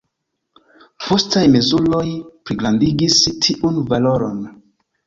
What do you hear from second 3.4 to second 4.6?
tiun valoron.